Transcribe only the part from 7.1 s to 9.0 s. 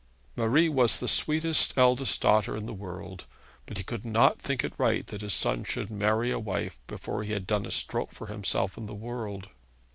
he had done a stroke for himself in the